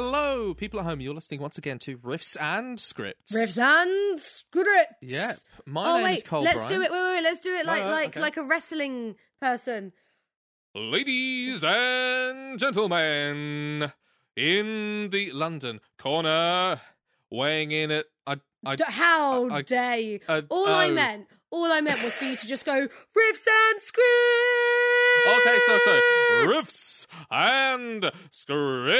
[0.00, 1.00] Hello, people at home.
[1.00, 3.34] You're listening once again to Riffs and Scripts.
[3.34, 4.94] Riffs and scripts.
[5.02, 5.38] Yep.
[5.66, 6.68] My oh name wait, is Cole let's Bryan.
[6.68, 6.92] do it.
[6.92, 7.22] Wait, wait, wait.
[7.24, 8.20] Let's do it like no, like okay.
[8.20, 9.92] like a wrestling person.
[10.72, 13.92] Ladies and gentlemen,
[14.36, 16.80] in the London corner,
[17.28, 20.20] weighing in at I, I, D- How I- I- dare you?
[20.28, 20.92] uh, all I oh.
[20.92, 25.40] meant, all I meant was for you to just go riffs and scripts.
[25.40, 26.00] Okay, so sorry.
[26.46, 28.98] Riffs and scripts.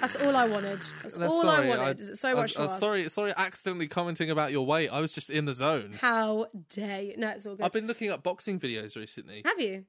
[0.00, 0.80] That's all I wanted.
[1.02, 2.00] That's, That's all sorry, I wanted.
[2.00, 2.78] Is it so I'm- much to I'm ask?
[2.78, 4.88] sorry, sorry, accidentally commenting about your weight.
[4.90, 5.96] I was just in the zone.
[6.00, 7.14] How dare you?
[7.16, 7.64] No, it's all good.
[7.64, 9.42] I've been looking at boxing videos recently.
[9.44, 9.84] Have you?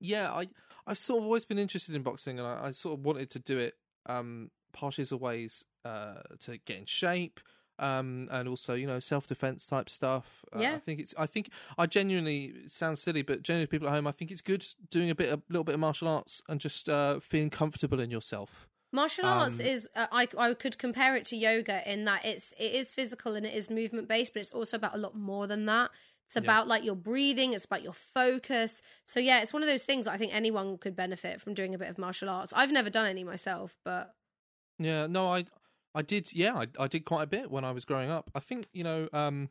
[0.00, 0.48] Yeah, I
[0.86, 3.38] I've sort of always been interested in boxing, and I, I sort of wanted to
[3.38, 3.74] do it
[4.06, 7.40] um, partially as a ways uh, to get in shape,
[7.80, 10.44] um, and also you know self defense type stuff.
[10.54, 10.74] Uh, Yeah.
[10.76, 14.12] I think it's I think I genuinely sounds silly, but genuinely people at home, I
[14.12, 17.18] think it's good doing a bit a little bit of martial arts and just uh,
[17.20, 18.68] feeling comfortable in yourself.
[18.92, 22.52] Martial arts Um, is uh, I I could compare it to yoga in that it's
[22.58, 25.46] it is physical and it is movement based, but it's also about a lot more
[25.46, 25.90] than that.
[26.26, 28.82] It's about like your breathing, it's about your focus.
[29.04, 31.74] So yeah, it's one of those things that I think anyone could benefit from doing
[31.74, 32.52] a bit of martial arts.
[32.54, 34.14] I've never done any myself, but
[34.78, 35.44] Yeah, no, I
[35.94, 36.32] I did.
[36.32, 38.30] Yeah, I I did quite a bit when I was growing up.
[38.34, 39.08] I think you know.
[39.12, 39.48] um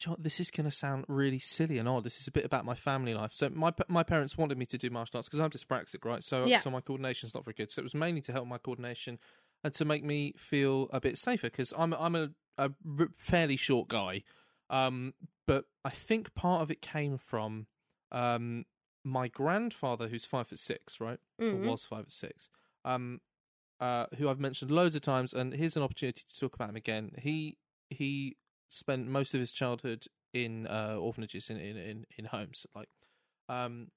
[0.00, 2.02] do you know this is going to sound really silly and odd.
[2.02, 3.32] This is a bit about my family life.
[3.32, 6.22] So my my parents wanted me to do martial arts because I'm dyspraxic, right?
[6.24, 6.58] So Yeah.
[6.58, 7.70] so my coordination's not very good.
[7.70, 9.18] So it was mainly to help my coordination
[9.62, 12.70] and to make me feel a bit safer because I'm I'm a, a
[13.16, 14.24] fairly short guy.
[14.70, 15.14] Um,
[15.46, 17.66] but I think part of it came from
[18.10, 18.64] um
[19.04, 21.54] my grandfather, who's five foot six, right, Mhm.
[21.54, 22.48] or was five foot six.
[22.84, 23.20] Um,
[23.82, 26.76] uh, who I've mentioned loads of times, and here's an opportunity to talk about him
[26.76, 27.10] again.
[27.18, 27.58] He
[27.90, 28.36] he
[28.70, 32.88] spent most of his childhood in uh, orphanages in, in in in homes, like,
[33.48, 33.88] um,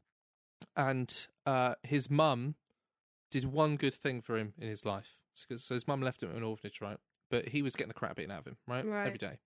[0.76, 2.56] and uh, his mum
[3.32, 5.18] did one good thing for him in his life.
[5.34, 6.98] So, so his mum left him in an orphanage, right?
[7.30, 9.06] But he was getting the crap beaten out of him, right, Right.
[9.08, 9.40] every day.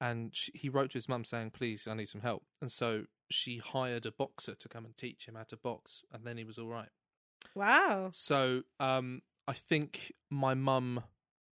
[0.00, 3.04] And she, he wrote to his mum saying, "Please, I need some help." And so
[3.30, 6.44] she hired a boxer to come and teach him how to box, and then he
[6.44, 6.88] was all right.
[7.54, 8.10] wow.
[8.12, 11.02] So um, I think my mum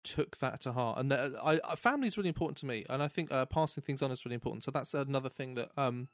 [0.02, 3.00] took that to heart, and uh, I, I, family is really important to me, and
[3.00, 4.64] I think uh, passing things on is really important.
[4.64, 6.08] So that's another thing that, um,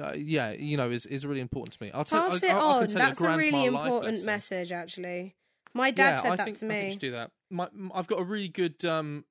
[0.00, 1.90] uh, yeah, you know, is is really important to me.
[1.92, 2.28] I'll tell.
[2.28, 2.88] Pass I, it I, I on.
[2.88, 5.34] you That's a grand really important message, actually.
[5.72, 6.90] My dad yeah, said I that think, to I think you me.
[6.92, 7.30] should do that.
[7.50, 9.24] My, I've got a really good um,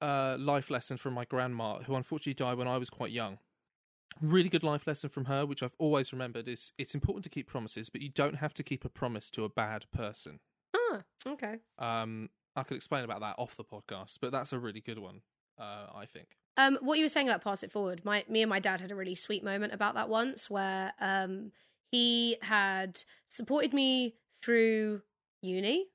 [0.00, 3.38] uh, life lesson from my grandma, who unfortunately died when I was quite young.
[4.20, 7.46] Really good life lesson from her, which I've always remembered, is it's important to keep
[7.46, 10.40] promises, but you don't have to keep a promise to a bad person.
[10.90, 11.56] Ah, okay.
[11.78, 15.20] Um, I could explain about that off the podcast, but that's a really good one,
[15.58, 16.28] uh, I think.
[16.56, 18.90] Um, what you were saying about pass it forward, my me and my dad had
[18.90, 21.52] a really sweet moment about that once, where um
[21.90, 25.02] he had supported me through
[25.42, 25.86] uni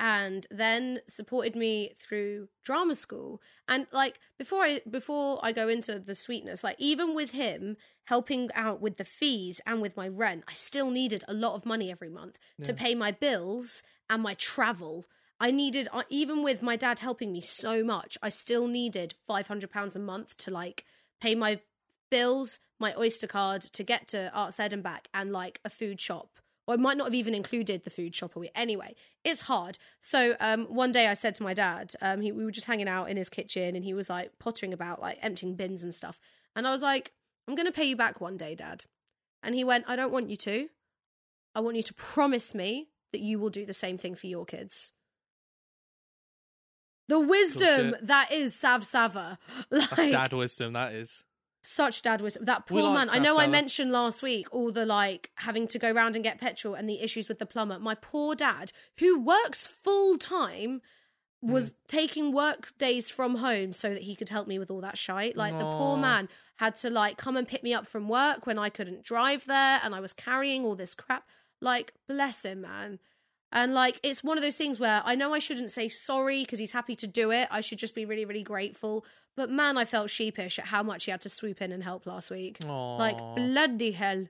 [0.00, 5.98] and then supported me through drama school and like before i before i go into
[5.98, 10.44] the sweetness like even with him helping out with the fees and with my rent
[10.46, 14.34] i still needed a lot of money every month to pay my bills and my
[14.34, 15.06] travel
[15.40, 19.70] i needed uh, even with my dad helping me so much i still needed 500
[19.70, 20.84] pounds a month to like
[21.20, 21.60] pay my
[22.10, 26.00] bills my oyster card to get to arts ed and back and like a food
[26.00, 28.36] shop or it might not have even included the food shop.
[28.54, 29.78] Anyway, it's hard.
[30.02, 32.86] So um, one day I said to my dad, um, he, we were just hanging
[32.86, 36.20] out in his kitchen, and he was like pottering about, like emptying bins and stuff.
[36.54, 37.12] And I was like,
[37.48, 38.84] "I'm going to pay you back one day, Dad."
[39.42, 40.68] And he went, "I don't want you to.
[41.54, 44.44] I want you to promise me that you will do the same thing for your
[44.44, 44.92] kids."
[47.08, 49.38] The wisdom that is Sav Sava,
[49.70, 51.24] like That's dad wisdom, that is.
[51.62, 52.44] such dad wisdom.
[52.44, 53.08] That poor like man.
[53.10, 56.22] I know Sav I mentioned last week all the like having to go round and
[56.22, 57.78] get petrol and the issues with the plumber.
[57.78, 60.82] My poor dad, who works full time,
[61.40, 61.78] was Hmm.
[61.86, 65.34] taking work days from home so that he could help me with all that shite.
[65.34, 68.58] Like the poor man had to like come and pick me up from work when
[68.58, 71.26] I couldn't drive there and I was carrying all this crap.
[71.60, 72.98] Like bless him, man.
[73.50, 76.58] And like it's one of those things where I know I shouldn't say sorry because
[76.58, 77.48] he's happy to do it.
[77.50, 79.04] I should just be really, really grateful.
[79.36, 82.06] But man, I felt sheepish at how much he had to swoop in and help
[82.06, 82.58] last week.
[82.64, 84.26] Like bloody hell,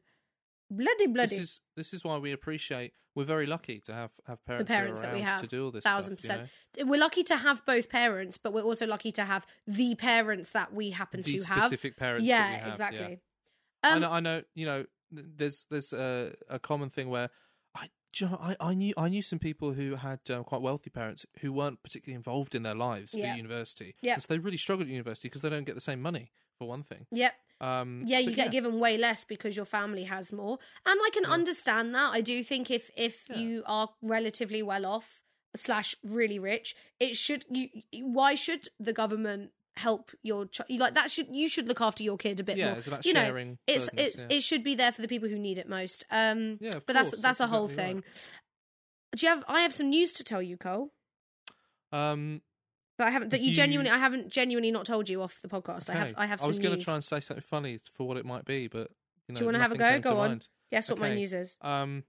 [0.71, 1.37] bloody bloody.
[1.37, 2.93] This is this is why we appreciate.
[3.15, 5.71] We're very lucky to have have parents, the parents that we have, to do all
[5.73, 5.83] this.
[5.83, 6.45] thousand stuff, you
[6.75, 6.89] percent.
[6.89, 10.73] We're lucky to have both parents, but we're also lucky to have the parents that
[10.73, 11.65] we happen the to have.
[11.65, 12.25] specific parents.
[12.25, 13.19] that yeah, we have, exactly.
[13.83, 14.11] I Um, know.
[14.13, 14.43] I know.
[14.55, 17.31] You know, there's there's a, a common thing where
[17.75, 20.61] I, do you know, I I knew I knew some people who had um, quite
[20.63, 23.29] wealthy parents who weren't particularly involved in their lives Yeah.
[23.33, 23.95] at university.
[24.01, 24.15] Yeah.
[24.15, 26.67] and so they really struggled at university because they don't get the same money for
[26.69, 27.07] one thing.
[27.13, 27.33] Yep.
[27.61, 30.59] Um, Yeah, you get given way less because your family has more.
[30.87, 32.11] And I can understand that.
[32.13, 33.37] I do think if if Yeah.
[33.39, 35.23] you are relatively well off
[35.57, 37.69] slash really rich, it should you
[38.03, 42.17] why should the government help your child like that should you should look after your
[42.19, 42.79] kid a bit Yeah, more.
[42.79, 44.37] it's about you know, sharing it's burdens, it's yeah.
[44.37, 46.05] it should be there for the people who need it most.
[46.11, 47.97] Um Yeah, but that's that's, that's a whole exactly thing.
[47.97, 48.05] right.
[49.17, 50.93] Do you have I have some news to tell you, Cole.
[51.93, 52.43] Um,
[52.99, 55.49] That I haven't that you, You- genuinely I haven't genuinely not told you off the
[55.49, 55.89] podcast.
[55.89, 56.15] I have.
[56.19, 58.45] I have I was going to try and say something funny for what it might
[58.45, 58.91] be, but
[59.29, 59.99] you know, Do you wanna have a go?
[60.01, 60.29] Go on.
[60.31, 60.49] mind.
[60.71, 61.57] Guess what my news is?
[61.63, 62.05] Um,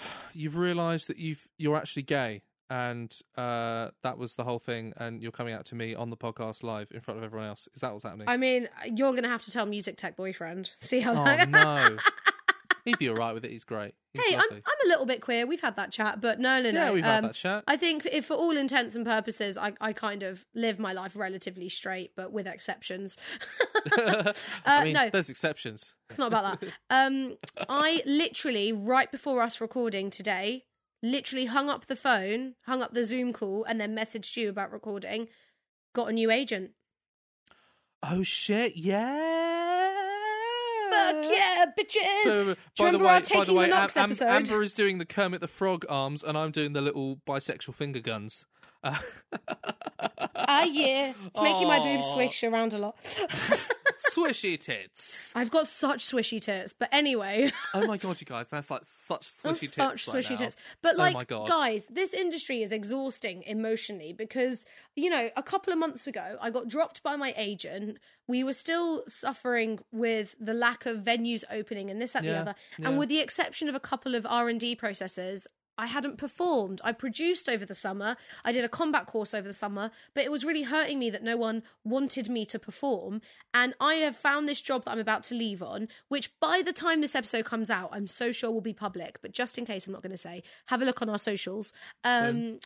[0.34, 2.42] you've realised that you've you're actually gay,
[2.72, 6.16] and uh, that was the whole thing, and you're coming out to me on the
[6.16, 7.68] podcast live in front of everyone else.
[7.74, 8.26] Is that what's happening?
[8.30, 10.70] I mean, you're going to have to tell Music Tech Boyfriend.
[10.78, 11.98] See how oh that no,
[12.86, 13.50] he'd be all right with it.
[13.50, 13.92] He's great.
[14.14, 14.50] He's Hey, I'm.
[14.50, 15.46] I'm a little bit queer.
[15.46, 16.86] We've had that chat, but no, no, no.
[16.86, 17.64] yeah, we've um, had that chat.
[17.66, 21.14] I think if for all intents and purposes, I, I kind of live my life
[21.14, 23.18] relatively straight, but with exceptions.
[23.98, 24.32] uh,
[24.64, 25.92] I mean, no, there's exceptions.
[26.08, 26.70] it's not about that.
[26.88, 27.36] Um,
[27.68, 30.64] I literally, right before us recording today,
[31.02, 34.72] literally hung up the phone, hung up the Zoom call, and then messaged you about
[34.72, 35.28] recording.
[35.94, 36.70] Got a new agent.
[38.02, 38.76] Oh shit!
[38.76, 39.90] Yeah.
[40.90, 42.24] Fuck yeah, bitches!
[42.24, 44.26] By Do you the remember way, our by the Taking way, the Knocks Am- episode?
[44.26, 48.00] Amber is doing the Kermit the Frog arms, and I'm doing the little bisexual finger
[48.00, 48.44] guns.
[48.84, 48.96] Uh,
[50.34, 51.12] Ah, yeah.
[51.26, 52.96] It's making my boobs swish around a lot.
[54.10, 55.32] swishy tits.
[55.34, 56.72] I've got such swishy tits.
[56.72, 57.52] But anyway.
[57.74, 59.76] Oh my god, you guys, that's like such Oh, swishy tits.
[59.76, 60.36] such right swishy now.
[60.38, 60.56] tits.
[60.82, 61.48] But Oh like, God.
[61.48, 66.50] guys, this industry is exhausting emotionally because you know, a couple of months ago, I
[66.50, 67.98] got dropped by my agent.
[68.28, 72.40] We were still suffering with the lack of venues opening and this, that, the Yeah,
[72.40, 72.54] other.
[72.78, 72.88] yeah.
[72.88, 75.46] And with the exception of a couple of R and D processes.
[75.78, 76.80] I hadn't performed.
[76.84, 78.16] I produced over the summer.
[78.44, 81.22] I did a combat course over the summer, but it was really hurting me that
[81.22, 83.20] no one wanted me to perform.
[83.54, 86.72] And I have found this job that I'm about to leave on, which by the
[86.72, 89.20] time this episode comes out, I'm so sure will be public.
[89.22, 90.42] But just in case, I'm not going to say.
[90.66, 91.72] Have a look on our socials.
[92.04, 92.58] Um,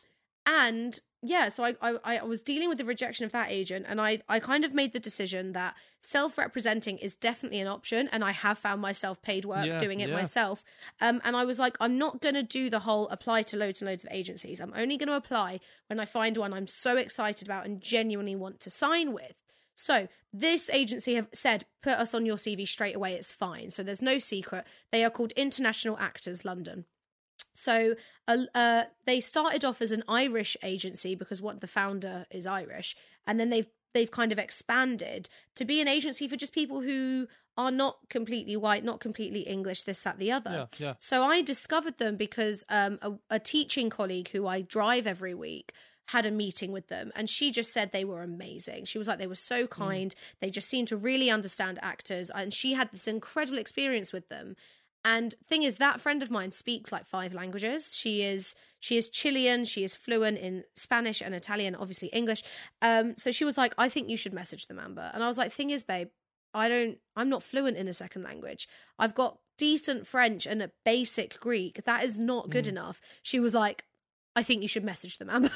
[0.45, 3.99] and yeah, so I, I I was dealing with the rejection of that agent, and
[3.99, 8.23] I I kind of made the decision that self representing is definitely an option, and
[8.23, 10.15] I have found myself paid work Yeah, doing it yeah.
[10.15, 10.63] myself.
[11.01, 13.81] Um, and I was like, I'm not going to do the whole apply to loads
[13.81, 14.59] and loads of agencies.
[14.61, 18.35] I'm only going to apply when I find one I'm so excited about and genuinely
[18.35, 19.35] want to sign with.
[19.75, 23.13] So this agency have said, put us on your CV straight away.
[23.13, 23.69] It's fine.
[23.69, 24.65] So there's no secret.
[24.91, 26.85] They are called International Actors London.
[27.57, 27.95] So
[28.27, 32.95] uh, uh, they started off as an Irish agency because what the founder is Irish,
[33.25, 37.27] and then they've they've kind of expanded to be an agency for just people who
[37.57, 40.67] are not completely white, not completely English, this, that, the other.
[40.77, 40.93] Yeah, yeah.
[40.99, 45.73] So I discovered them because um, a, a teaching colleague who I drive every week
[46.09, 48.85] had a meeting with them and she just said they were amazing.
[48.85, 50.13] She was like, they were so kind.
[50.39, 52.29] They just seemed to really understand actors.
[52.29, 54.55] And she had this incredible experience with them.
[55.05, 57.95] And thing is, that friend of mine speaks like five languages.
[57.95, 59.65] She is she is Chilean.
[59.65, 62.43] She is fluent in Spanish and Italian, obviously English.
[62.81, 65.09] Um, so she was like, I think you should message them, Amber.
[65.13, 66.09] And I was like, thing is, babe,
[66.53, 66.97] I don't.
[67.15, 68.67] I'm not fluent in a second language.
[68.99, 71.83] I've got decent French and a basic Greek.
[71.85, 73.01] That is not good enough.
[73.21, 73.85] She was like,
[74.35, 75.49] I think you should message them, Amber.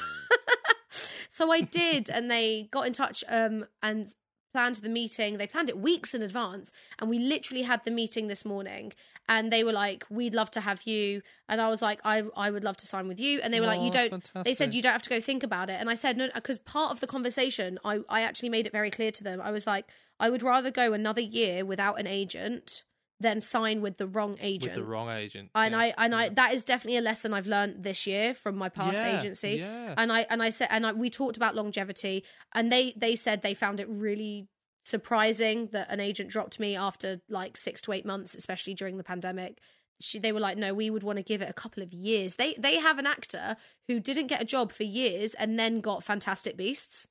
[1.28, 4.12] so I did, and they got in touch um, and
[4.52, 5.38] planned the meeting.
[5.38, 8.92] They planned it weeks in advance, and we literally had the meeting this morning.
[9.28, 12.50] And they were like, "We'd love to have you," and I was like, "I I
[12.50, 14.74] would love to sign with you." And they were like, Oh, "You don't." They said
[14.74, 15.78] you don't have to go think about it.
[15.80, 18.90] And I said no, because part of the conversation, I I actually made it very
[18.90, 19.40] clear to them.
[19.40, 19.86] I was like,
[20.18, 22.82] I would rather go another year without an agent
[23.22, 24.74] than sign with the wrong agent.
[24.76, 25.50] with the wrong agent.
[25.54, 25.78] and yeah.
[25.80, 28.94] I and I that is definitely a lesson I've learned this year from my past
[28.94, 29.52] Yeah, agency.
[29.58, 29.94] yeah.
[29.96, 32.24] And I and I said and I, we talked about longevity,
[32.54, 34.48] and they they said they found it really
[34.84, 39.04] surprising that an agent dropped me after like six to eight months, especially during the
[39.04, 39.58] pandemic.
[40.00, 42.34] She, they were like, no, we would want to give it a couple of years.
[42.36, 46.02] They they have an actor who didn't get a job for years and then got
[46.02, 47.06] Fantastic Beasts.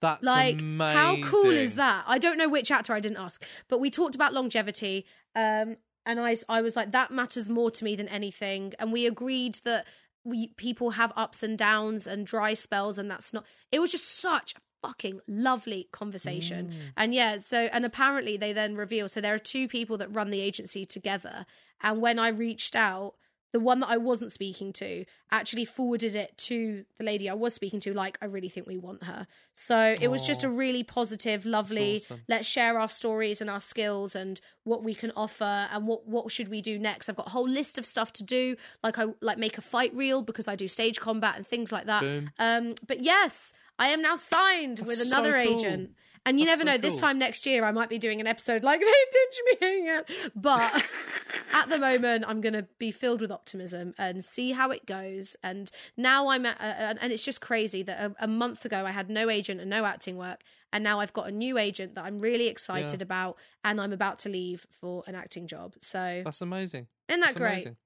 [0.00, 1.22] That's Like, amazing.
[1.22, 2.04] how cool is that?
[2.06, 5.06] I don't know which actor I didn't ask, but we talked about longevity.
[5.34, 5.76] Um,
[6.06, 8.72] and I, I was like, that matters more to me than anything.
[8.78, 9.86] And we agreed that
[10.24, 13.44] we people have ups and downs and dry spells, and that's not.
[13.72, 16.68] It was just such a fucking lovely conversation.
[16.68, 16.74] Mm.
[16.96, 19.08] And yeah, so and apparently they then reveal.
[19.08, 21.46] So there are two people that run the agency together.
[21.82, 23.14] And when I reached out,
[23.52, 27.54] the one that I wasn't speaking to actually forwarded it to the lady I was
[27.54, 29.26] speaking to, like, I really think we want her.
[29.54, 32.22] So it was just a really positive, lovely, awesome.
[32.28, 36.30] let's share our stories and our skills and what we can offer and what, what
[36.30, 37.08] should we do next.
[37.08, 39.94] I've got a whole list of stuff to do, like I like make a fight
[39.94, 42.02] reel because I do stage combat and things like that.
[42.02, 42.30] Boom.
[42.38, 45.58] Um, but yes, I am now signed with another so cool.
[45.58, 45.90] agent.
[46.26, 48.26] And you That's never so know, this time next year, I might be doing an
[48.26, 50.04] episode like they ditched me again.
[50.36, 50.86] But
[51.52, 55.34] at the moment, I'm going to be filled with optimism and see how it goes.
[55.42, 58.90] And now I'm at, uh, and it's just crazy that a, a month ago I
[58.90, 60.42] had no agent and no acting work.
[60.72, 63.38] And now I've got a new agent that I'm really excited about.
[63.64, 65.74] And I'm about to leave for an acting job.
[65.80, 66.86] So, That's amazing.
[67.08, 67.52] isn't that That's great?
[67.52, 67.76] amazing.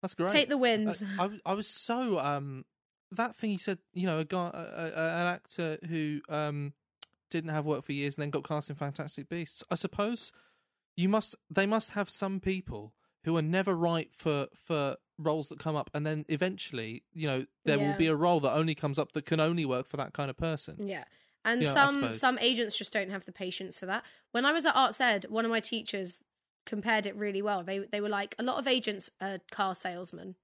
[0.00, 0.30] That's great.
[0.30, 1.04] Take the wins.
[1.18, 2.64] I I, I was so um
[3.12, 3.78] that thing you said.
[3.92, 6.72] You know, a guy, a, a, an actor who um
[7.38, 9.64] didn't have work for years and then got cast in Fantastic Beasts.
[9.70, 10.32] I suppose
[10.96, 11.34] you must.
[11.50, 15.90] They must have some people who are never right for for roles that come up,
[15.92, 19.26] and then eventually, you know, there will be a role that only comes up that
[19.26, 20.76] can only work for that kind of person.
[20.78, 21.04] Yeah.
[21.44, 24.04] And Yeah, some some agents just don't have the patience for that.
[24.32, 26.22] When I was at Arts Ed, one of my teachers
[26.64, 27.62] compared it really well.
[27.62, 30.36] They they were like, a lot of agents are car salesmen,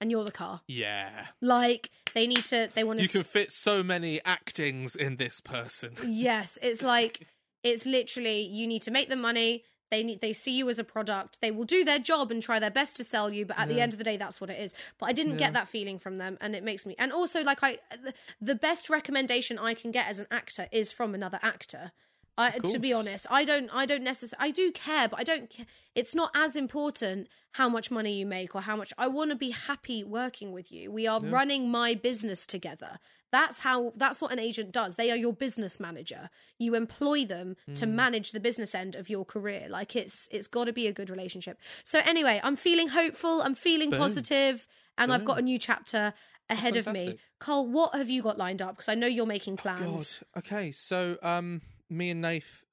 [0.00, 0.60] and you're the car.
[0.68, 3.02] Yeah, Like they need to, they want to.
[3.02, 5.94] you can fit so many actings in this person.
[6.06, 7.26] Yes, it's like
[7.62, 9.64] it's literally you need to make the money.
[9.90, 11.40] They need they see you as a product.
[11.40, 13.80] They will do their job and try their best to sell you, but at the
[13.80, 14.74] end of the day, that's what it is.
[14.98, 16.96] But I didn't get that feeling from them, and it makes me.
[16.98, 20.90] And also, like I, the, the best recommendation I can get as an actor is
[20.90, 21.92] from another actor.
[22.38, 23.70] I, to be honest, I don't.
[23.72, 24.48] I don't necessarily.
[24.48, 25.48] I do care, but I don't.
[25.50, 25.64] ca-
[25.94, 28.92] It's not as important how much money you make or how much.
[28.98, 30.90] I want to be happy working with you.
[30.92, 32.98] We are running my business together.
[33.32, 33.92] That's how.
[33.96, 34.96] That's what an agent does.
[34.96, 36.28] They are your business manager.
[36.58, 39.66] You employ them to manage the business end of your career.
[39.70, 40.28] Like it's.
[40.30, 41.58] It's got to be a good relationship.
[41.84, 43.40] So anyway, I'm feeling hopeful.
[43.42, 43.98] I'm feeling Boom.
[44.00, 44.66] positive,
[44.98, 46.12] and I've got a new chapter
[46.50, 47.18] ahead of me.
[47.38, 48.72] Carl, what have you got lined up?
[48.76, 49.78] Because I know you're making Oh, God.
[49.78, 50.22] plans.
[50.38, 52.64] Okay, so um, me and Nath,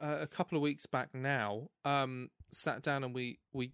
[0.00, 3.72] uh, a couple of weeks back now, um, sat down and we we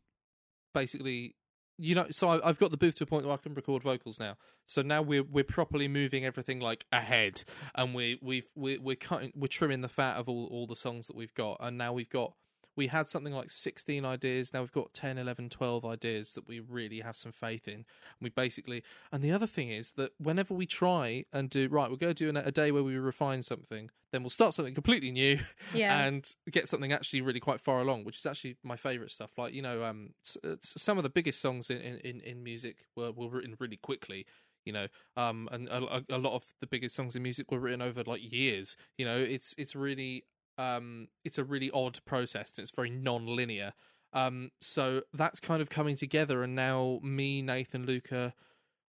[0.74, 1.34] basically,
[1.78, 3.82] you know, so I, I've got the booth to a point where I can record
[3.82, 4.36] vocals now.
[4.66, 9.32] So now we're we're properly moving everything like ahead, and we we've we're, we're cutting
[9.34, 12.10] we're trimming the fat of all all the songs that we've got, and now we've
[12.10, 12.34] got.
[12.78, 14.54] We had something like 16 ideas.
[14.54, 17.84] Now we've got 10, 11, 12 ideas that we really have some faith in.
[18.20, 21.96] We basically, and the other thing is that whenever we try and do, right, we're
[21.96, 25.10] going to do an, a day where we refine something, then we'll start something completely
[25.10, 25.40] new
[25.74, 25.98] Yeah.
[26.06, 29.32] and get something actually really quite far along, which is actually my favourite stuff.
[29.36, 30.10] Like, you know, um,
[30.44, 34.24] uh, some of the biggest songs in, in, in music were, were written really quickly.
[34.64, 37.58] You know, um, and a, a- a lot of the biggest songs in music were
[37.58, 38.76] written over like years.
[38.98, 40.24] You know, it's it's really
[40.58, 43.72] um, it's a really odd process and it's very non-linear.
[44.12, 48.34] Um, so that's kind of coming together, and now me, Nathan, Luca,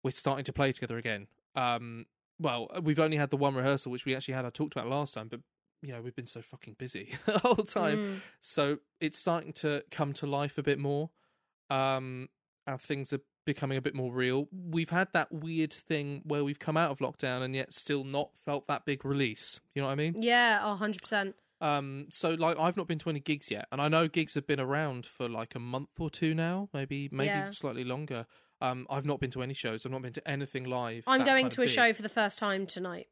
[0.03, 1.27] we're starting to play together again.
[1.55, 2.05] Um,
[2.39, 4.45] well, we've only had the one rehearsal, which we actually had.
[4.45, 5.39] I talked about last time, but
[5.81, 8.19] you know we've been so fucking busy the whole time, Mm.
[8.41, 11.09] so it's starting to come to life a bit more.
[11.69, 12.27] Um,
[12.67, 14.47] and things are becoming a bit more real.
[14.51, 18.29] We've had that weird thing where we've come out of lockdown and yet still not
[18.35, 19.61] felt that big release.
[19.75, 20.15] You know what I mean?
[20.21, 21.35] Yeah, a hundred percent.
[21.65, 24.45] Um, so like I've not been to any gigs yet, and I know gigs have
[24.45, 27.49] been around for like a month or two now, maybe maybe Yeah.
[27.51, 28.25] slightly longer.
[28.61, 29.85] Um, I've not been to any shows.
[29.85, 31.03] I've not been to anything live.
[31.07, 31.73] I'm going to a big.
[31.73, 33.07] show for the first time tonight.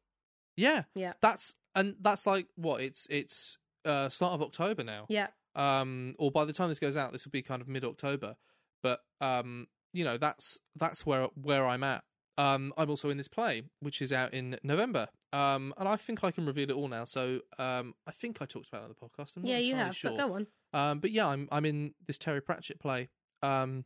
[0.55, 1.13] Yeah, Yeah.
[1.21, 5.05] that's and that's like what it's it's uh start of October now.
[5.09, 5.27] Yeah.
[5.55, 8.35] Um, or by the time this goes out, this will be kind of mid October.
[8.81, 12.03] But um, you know that's that's where where I'm at.
[12.37, 15.07] Um, I'm also in this play, which is out in November.
[15.31, 17.05] Um, and I think I can reveal it all now.
[17.05, 19.35] So um, I think I talked about it on the podcast.
[19.35, 19.95] I'm not yeah, you have.
[19.95, 20.11] Sure.
[20.11, 20.47] But go on.
[20.73, 23.09] Um, but yeah, I'm I'm in this Terry Pratchett play,
[23.41, 23.85] um,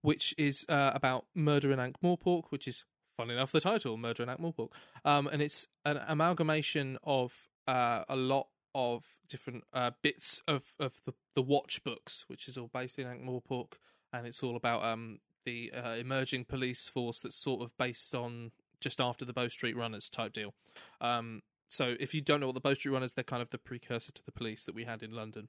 [0.00, 2.84] which is uh, about murder in Ankh-Morpork, which is
[3.16, 4.70] fun enough the title, Murder in Ankh-Morpork,
[5.04, 7.34] um, and it's an amalgamation of
[7.68, 12.56] uh, a lot of different uh, bits of of the the Watch books, which is
[12.56, 13.74] all based in Ankh-Morpork,
[14.12, 18.52] and it's all about um, the uh, emerging police force that's sort of based on
[18.80, 20.54] just after the Bow Street Runners type deal.
[21.00, 23.58] Um, so if you don't know what the Bow Street Runners, they're kind of the
[23.58, 25.48] precursor to the police that we had in London.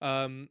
[0.00, 0.48] Um,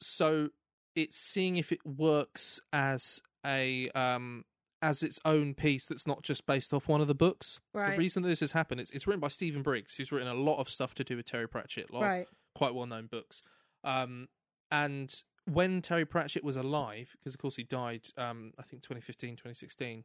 [0.00, 0.48] so
[0.94, 4.44] it's seeing if it works as a um
[4.82, 7.58] as its own piece that's not just based off one of the books.
[7.72, 7.92] Right.
[7.92, 10.34] The reason that this has happened, it's it's written by Stephen Briggs, who's written a
[10.34, 12.26] lot of stuff to do with Terry Pratchett, a lot Right.
[12.54, 13.42] quite well known books.
[13.82, 14.28] Um,
[14.70, 15.12] and
[15.46, 20.04] when Terry Pratchett was alive, because of course he died, um, I think 2015, 2016,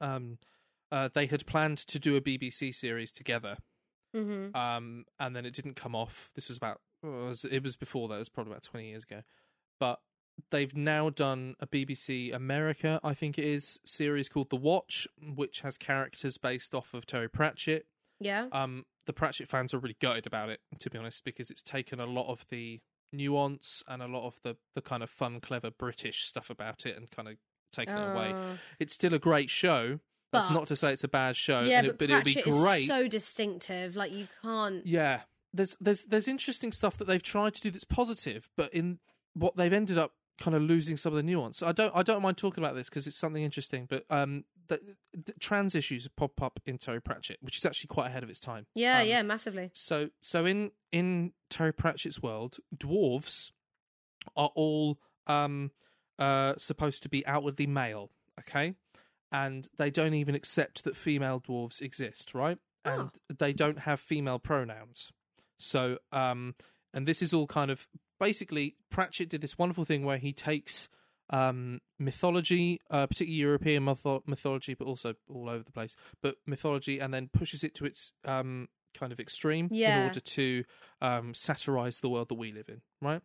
[0.00, 0.38] um,
[0.92, 3.56] uh, they had planned to do a BBC series together.
[4.14, 4.56] Mm-hmm.
[4.56, 6.30] Um, and then it didn't come off.
[6.34, 8.88] This was about, oh, it was, it was before that, it was probably about 20
[8.88, 9.22] years ago.
[9.80, 10.00] But
[10.50, 15.60] they've now done a BBC America, I think it is, series called The Watch, which
[15.60, 17.86] has characters based off of Terry Pratchett.
[18.20, 18.46] Yeah.
[18.52, 22.00] Um, the Pratchett fans are really gutted about it, to be honest, because it's taken
[22.00, 22.80] a lot of the
[23.16, 26.96] nuance and a lot of the, the kind of fun, clever British stuff about it
[26.96, 27.36] and kind of
[27.72, 28.32] taken it away.
[28.32, 30.00] Uh, It's still a great show,
[30.32, 32.86] That's not to say it's a bad show, yeah, but, it, but it'll be great.
[32.86, 33.96] so distinctive.
[33.96, 34.86] Like you can't.
[34.86, 35.20] Yeah,
[35.52, 38.98] there's there's there's interesting stuff that they've tried to do that's positive, but in
[39.34, 41.62] what they've ended up kind of losing some of the nuance.
[41.62, 44.80] I don't I don't mind talking about this because it's something interesting, but um, the,
[45.12, 48.40] the trans issues pop up in Terry Pratchett, which is actually quite ahead of its
[48.40, 48.66] time.
[48.74, 49.70] Yeah, Um, yeah, massively.
[49.72, 53.52] So so in in Terry Pratchett's world, dwarves
[54.36, 55.70] are all um
[56.18, 58.74] uh supposed to be outwardly male, okay?
[59.32, 62.58] And they don't even accept that female dwarves exist, right?
[62.84, 65.12] And they don't have female pronouns.
[65.58, 66.54] So um
[66.94, 70.88] and this is all kind of basically Pratchett did this wonderful thing where he takes
[71.30, 77.00] um mythology, uh, particularly European mytho- mythology, but also all over the place, but mythology,
[77.00, 80.64] and then pushes it to its um kind of extreme in order to
[81.02, 83.22] um satirize the world that we live in, right?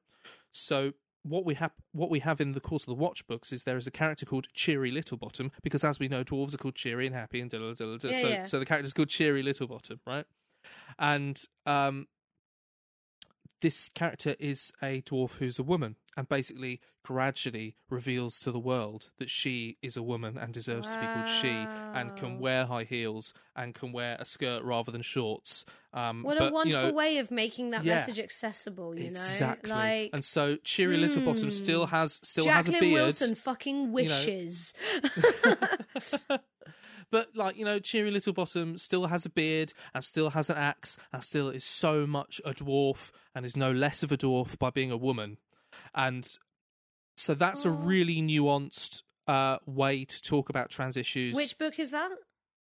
[0.52, 0.94] So
[1.24, 3.78] what we have what we have in the course of the watch books is there
[3.78, 7.16] is a character called Cheery Littlebottom because as we know dwarves are called cheery and
[7.16, 8.16] happy and diddle diddle diddle.
[8.16, 8.44] Yeah, so yeah.
[8.44, 10.26] so the character's called Cheery Littlebottom, right?
[10.98, 12.08] And um
[13.62, 19.10] this character is a dwarf who's a woman and basically gradually reveals to the world
[19.18, 22.84] that she is a woman and deserves to be called she and can wear high
[22.84, 25.66] heels and can wear a skirt rather than shorts.
[25.94, 27.96] Um, What but, a you wonderful know, way of making that yeah.
[27.96, 28.98] message accessible.
[28.98, 29.70] You know, exactly.
[29.70, 33.04] like and so Cheery Littlebottom still has still has a Jacqueline beard.
[33.04, 34.74] Wilson fucking wishes.
[37.12, 40.98] but like you know, Cheery Littlebottom still has a beard and still has an axe
[41.14, 44.70] and still is so much a dwarf and is no less of a dwarf by
[44.70, 45.38] being a woman,
[45.94, 46.38] and
[47.18, 51.36] so that's a really nuanced uh, way to talk about trans issues.
[51.36, 52.12] Which book is that?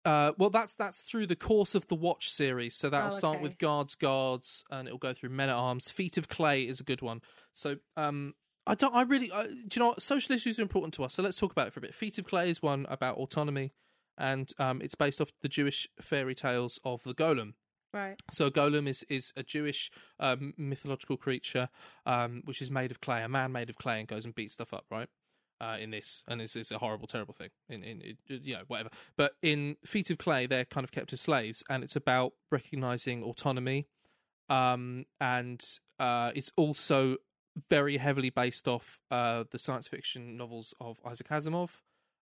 [0.03, 2.75] Uh, well, that's that's through the course of the Watch series.
[2.75, 5.89] So that'll Oh, start with Guards, Guards, and it'll go through Men at Arms.
[5.89, 7.21] Feet of Clay is a good one.
[7.53, 8.35] So um,
[8.67, 8.93] I don't.
[8.93, 9.31] I really.
[9.31, 10.03] I, do you know what?
[10.03, 11.15] Social issues are important to us.
[11.15, 11.95] So let's talk about it for a bit.
[11.95, 13.71] Feet of Clay is one about autonomy,
[14.17, 17.53] and um, it's based off the Jewish fairy tales of the Golem.
[17.95, 18.21] Right.
[18.29, 21.69] So a golem is is a Jewish um, mythological creature,
[22.05, 24.55] um, which is made of clay, a man made of clay, and goes and beats
[24.55, 25.07] stuff up, right?
[25.61, 27.51] Uh, in this, and it's, it's a horrible, terrible thing.
[27.69, 28.89] In, in, in you know whatever.
[29.15, 33.23] But in Feet of Clay, they're kind of kept as slaves, and it's about recognizing
[33.23, 33.87] autonomy,
[34.49, 35.61] um, and
[35.97, 37.15] uh, it's also
[37.69, 41.69] very heavily based off uh, the science fiction novels of Isaac Asimov,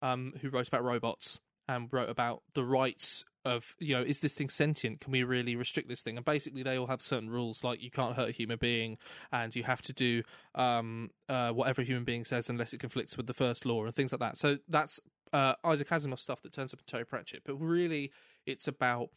[0.02, 4.34] um, who wrote about robots and wrote about the rights of you know is this
[4.34, 4.99] thing sentient?
[4.99, 6.17] Can we really restrict this thing?
[6.17, 8.97] And basically they all have certain rules like you can't hurt a human being
[9.32, 10.23] and you have to do
[10.55, 13.95] um uh whatever a human being says unless it conflicts with the first law and
[13.95, 14.36] things like that.
[14.36, 14.99] So that's
[15.32, 17.43] uh isaac asimov stuff that turns up in terry pratchett.
[17.45, 18.12] But really
[18.47, 19.10] it's about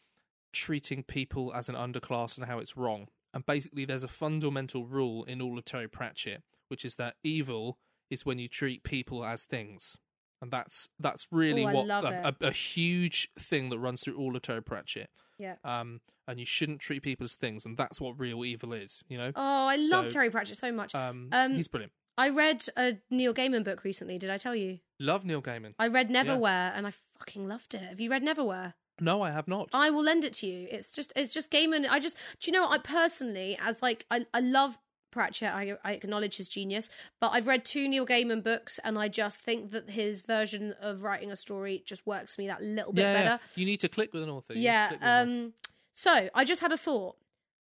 [0.52, 3.08] treating people as an underclass and how it's wrong.
[3.32, 7.78] And basically there's a fundamental rule in all of terry pratchett which is that evil
[8.10, 9.96] is when you treat people as things
[10.42, 14.36] and that's that's really Ooh, what a, a, a huge thing that runs through all
[14.36, 15.08] of Terry Pratchett.
[15.38, 15.54] Yeah.
[15.64, 19.02] Um, and you shouldn't treat people as things, and that's what real evil is.
[19.08, 19.32] You know.
[19.34, 20.94] Oh, I love Terry Pratchett so much.
[20.94, 21.92] Um, Um, he's brilliant.
[22.18, 24.18] I read a Neil Gaiman book recently.
[24.18, 24.80] Did I tell you?
[25.00, 25.74] Love Neil Gaiman.
[25.78, 27.80] I read Neverwhere and I fucking loved it.
[27.80, 28.74] Have you read Neverwhere?
[29.00, 29.70] No, I have not.
[29.72, 30.68] I will lend it to you.
[30.70, 31.86] It's just it's just Gaiman.
[31.88, 34.78] I just do you know I personally as like I I love
[35.12, 35.52] Pratchett.
[35.54, 39.40] I I acknowledge his genius, but I've read two Neil Gaiman books and I just
[39.42, 43.02] think that his version of writing a story just works for me that little bit
[43.02, 43.22] yeah, yeah.
[43.24, 43.42] better.
[43.54, 44.54] you need to click with an author.
[44.54, 44.88] You Yeah.
[44.88, 45.44] click with an author.
[45.46, 45.52] Um.
[45.94, 47.16] So I just had a thought.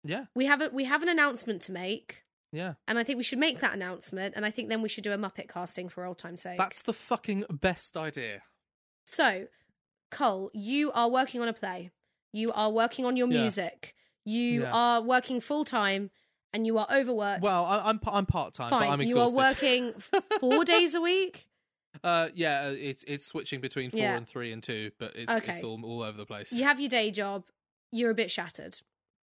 [0.05, 2.25] yeah, We have a we have an announcement to make.
[2.53, 2.75] yeah.
[2.89, 5.13] And I think we should make that announcement, and I think then we should do
[5.13, 6.57] a Muppet casting for old time's sake.
[6.57, 8.43] That's the fucking best idea.
[9.05, 9.47] So,
[10.11, 11.91] Cole, you are working on a play.
[12.33, 13.41] You are working on your Yeah.
[13.41, 13.95] music.
[14.25, 14.73] You Yeah.
[14.73, 16.11] are working full time,
[16.53, 17.43] and you are overworked.
[17.43, 19.37] Well, I, I'm I'm part time, but I'm exhausted.
[19.37, 19.93] you are working
[20.41, 21.47] four days a week.
[22.05, 24.17] Uh, yeah, uh, it's it's switching between four Yeah.
[24.17, 25.53] and three and two, but it's Okay.
[25.55, 26.53] it's all all over the place.
[26.53, 27.45] You have your day job.
[27.93, 28.79] You're a bit shattered.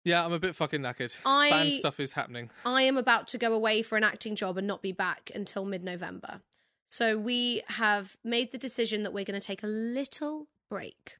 [0.04, 1.16] Yeah, I'm a bit fucking knackered.
[1.26, 2.50] I- Band stuff is happening.
[2.66, 5.66] I am about to go away for an acting job and not be back until
[5.66, 6.42] mid November.
[6.92, 11.18] So we have made the decision that we're going to take a little break.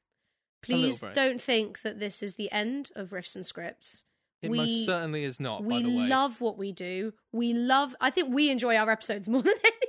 [0.68, 1.14] little Please break.
[1.14, 4.04] don't think that this is the end of Riffs and Scripts.
[4.42, 5.64] It We- most certainly is not.
[5.64, 7.12] we by the way, love what we do.
[7.32, 7.94] We love.
[8.00, 9.82] I think we enjoy our episodes more than anyone.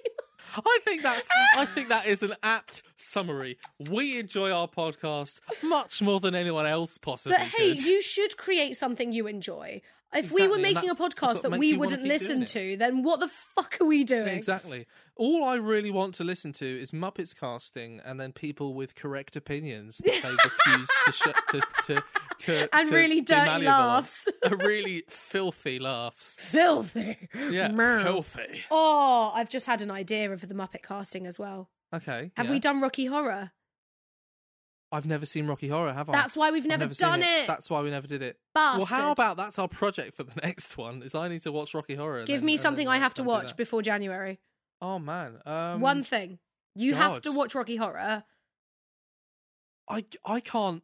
[0.66, 3.58] I think that's I think that is an apt summary.
[3.80, 7.38] We enjoy our podcast much more than anyone else possibly.
[7.38, 7.84] But hey, could.
[7.84, 9.82] you should create something you enjoy.
[10.14, 13.78] If we were making a podcast that we wouldn't listen to, then what the fuck
[13.82, 14.30] are we doing?
[14.30, 14.86] Exactly.
[15.16, 19.36] All I really want to listen to is Muppets casting, and then people with correct
[19.36, 20.30] opinions that they
[20.76, 22.04] refuse to shut to to
[22.40, 23.88] to And to really dirty malleable on.
[23.88, 24.28] laughs.
[24.46, 26.38] Uh, really filthy laughs.
[26.40, 27.28] Filthy.
[27.34, 27.70] Yeah,
[28.04, 28.62] filthy.
[28.70, 31.70] Oh, I've just had an idea of the Muppet casting as well.
[31.94, 32.32] Okay.
[32.38, 32.52] Have yeah.
[32.52, 33.52] we done Rocky Horror?
[34.92, 36.14] I've never seen Rocky Horror, have I?
[36.14, 37.46] That's why we've I've never, done it.
[37.46, 38.40] That's why we never did it.
[38.54, 38.78] Bastard.
[38.78, 41.02] Well, how about that's our project for the next one?
[41.04, 42.24] Is I need to watch Rocky Horror.
[42.24, 44.40] Give then- me something I uh, have to try and do watch before January.
[44.82, 46.40] Oh man, um, One thing.
[46.76, 48.24] You have to watch Rocky Horror.
[49.90, 50.84] I I can't.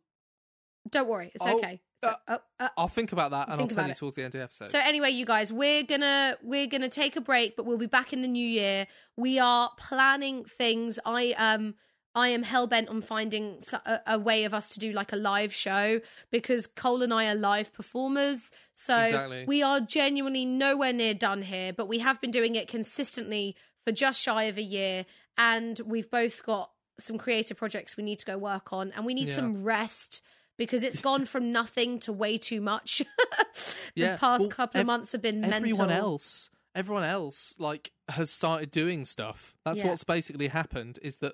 [0.89, 1.81] Don't worry, it's Oh, okay.
[2.01, 3.97] uh, Oh, uh, I'll think about that and I'll tell you it.
[3.97, 4.69] towards the end of the episode.
[4.69, 8.11] So anyway, you guys, we're gonna we're gonna take a break, but we'll be back
[8.11, 8.87] in the new year.
[9.15, 10.99] We are planning things.
[11.05, 11.75] I um
[12.15, 15.15] I am hell bent on finding a, a way of us to do like a
[15.15, 15.99] live show
[16.31, 18.51] because Cole and I are live performers.
[18.75, 19.45] So Exactly.
[19.47, 23.91] we are genuinely nowhere near done here, but we have been doing it consistently for
[23.91, 25.05] just shy of a year,
[25.37, 29.13] and we've both got some creative projects we need to go work on, and we
[29.13, 29.35] need Yeah.
[29.35, 30.21] some rest.
[30.55, 32.99] Because it's gone from nothing to way too much.
[33.55, 36.11] the Yeah, past well, couple of months have been everyone mental.
[36.13, 39.55] else, everyone else, like has started doing stuff.
[39.65, 39.87] That's Yeah.
[39.87, 40.99] what's basically happened.
[41.01, 41.33] Is that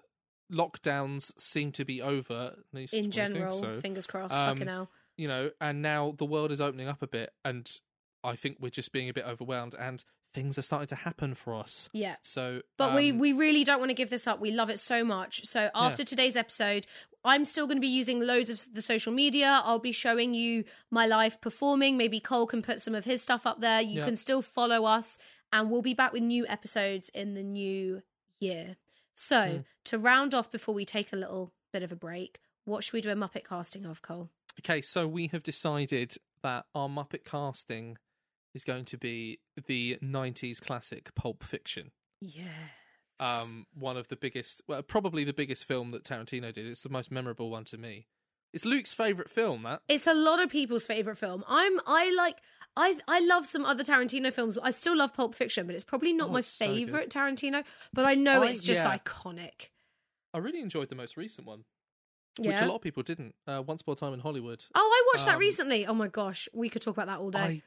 [0.52, 2.56] lockdowns seem to be over
[2.92, 3.80] in general, so.
[3.80, 4.34] fingers crossed.
[4.34, 4.90] Um, fucking hell.
[5.18, 7.70] you know, and now the world is opening up a bit, and
[8.24, 11.56] I think we're just being a bit overwhelmed, and things are starting to happen for
[11.56, 11.90] us.
[11.92, 12.16] Yeah.
[12.22, 14.40] So, But we, um, we really don't want to give this up.
[14.40, 15.46] We love it so much.
[15.46, 16.86] So after today's episode,
[17.26, 19.62] I'm still going to be using loads of the social media.
[19.64, 21.98] I'll be showing you my life performing.
[21.98, 23.82] Maybe Cole can put some of his stuff up there.
[23.82, 24.06] You Yeah.
[24.06, 25.18] can still follow us,
[25.52, 28.04] and we'll be back with new episodes in the new
[28.40, 28.78] year.
[29.16, 29.66] So Mm.
[29.86, 33.02] to round off before we take a little bit of a break, what should we
[33.02, 34.30] do a Muppet casting of, Cole?
[34.60, 37.98] Okay, so we have decided that our Muppet casting
[38.54, 41.92] is going to be the 90s classic Pulp Fiction.
[42.22, 42.52] Yes.
[43.20, 46.66] Um, one of the biggest, well, probably the biggest film that Tarantino did.
[46.66, 48.08] It's the most memorable one to me.
[48.54, 49.82] It's Luke's favourite film, that.
[49.88, 51.44] it's a lot of people's favorite film.
[51.48, 52.38] I'm I like
[52.76, 54.58] I I love some other Tarantino films.
[54.58, 57.64] I still love Pulp Fiction, but it's probably not Oh, my it's so favorite Tarantino.
[57.94, 58.98] But I know I- it's just yeah.
[58.98, 59.70] iconic.
[60.34, 61.64] I really enjoyed the most recent one,
[62.38, 63.34] which a lot of people didn't.
[63.48, 64.64] Uh, Once Upon a Time in Hollywood.
[64.76, 65.86] Oh, I watched that Um, recently.
[65.88, 67.64] Oh my gosh, we could talk about that all day.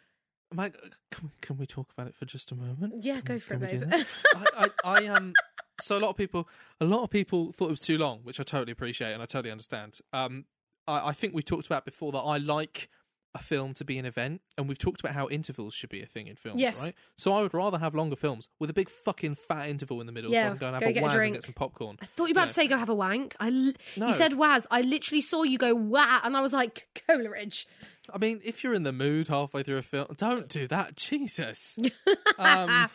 [0.57, 0.69] I, I,
[1.11, 3.03] can, we, can we talk about it for just a moment?
[3.05, 3.81] yeah, Can- go for it, babe.
[3.89, 4.07] that?
[4.57, 5.33] I, I, I um.
[5.81, 6.49] So a lot of people,
[6.81, 9.27] a lot of people thought it was too long, which I totally appreciate and I
[9.27, 9.99] totally understand.
[10.13, 10.45] Um,
[10.87, 12.89] I, I think we talked about before that I like
[13.35, 16.07] a film to be an event, and we've talked about how intervals should be a
[16.07, 16.83] thing in films, Yes.
[16.83, 16.95] right?
[17.17, 20.13] So I would rather have longer films with a big fucking fat interval in the
[20.13, 21.43] middle, so I Yeah, can go and go have get a a waz and get
[21.45, 21.97] some popcorn.
[22.03, 22.47] I thought you were about Yeah.
[22.49, 23.35] to say go have a wank.
[23.41, 24.09] I l- No.
[24.09, 24.67] you said Waz.
[24.71, 27.67] I literally saw you go wah, and I was like Coleridge.
[28.13, 30.97] I mean, if you're in the mood halfway through a film, don't do that.
[30.97, 31.79] Jesus.
[32.39, 32.91] um,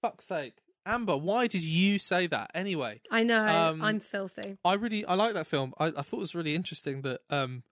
[0.00, 0.54] fuck's sake.
[0.86, 2.50] Amber, why did you say that?
[2.54, 3.44] Anyway, I know.
[3.44, 4.58] um, I'm filthy.
[4.64, 5.72] I really I like that film.
[5.78, 7.62] I, I thought it was really interesting that um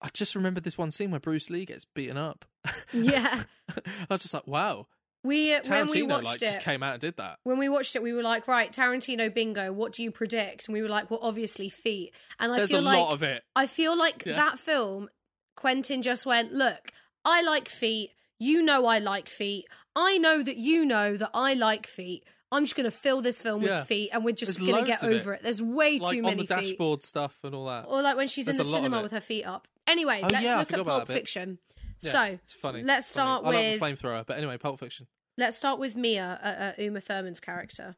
[0.00, 2.44] I just remembered this one scene where Bruce Lee gets beaten up.
[2.92, 3.42] Yeah.
[3.76, 4.86] I was just like, wow.
[5.24, 7.38] We uh, when we watched like it, just came out and did that.
[7.42, 9.72] when we watched it, we were like, right, Tarantino bingo.
[9.72, 10.68] What do you predict?
[10.68, 12.14] And we were like, well, obviously feet.
[12.38, 13.42] And I There's feel a like lot of it.
[13.56, 14.36] I feel like Yeah.
[14.36, 15.08] that film,
[15.56, 16.92] Quentin just went, look,
[17.24, 18.10] I like feet.
[18.38, 19.66] You know I like feet.
[20.00, 22.24] I know that you know that I like feet.
[22.52, 23.80] I'm just going to fill this film Yeah.
[23.80, 25.20] with feet, and we're just There's going to loads get of it.
[25.20, 25.42] over it.
[25.42, 26.68] There's way Like too on many the feet.
[26.68, 27.86] dashboard stuff and all that.
[27.88, 29.02] Or like when she's in There's the a lot of cinema it.
[29.02, 29.66] with her feet up.
[29.88, 31.20] Anyway, Oh, let's yeah, I look forgot at about Pulp that bit.
[31.20, 31.58] Fiction.
[32.00, 32.82] Yeah, so it's funny.
[32.84, 33.24] let's funny.
[33.26, 35.08] start I with like the flamethrower, but anyway, Pulp Fiction.
[35.36, 36.46] let's start with Mia, uh,
[36.80, 37.96] uh, Uma Thurman's character.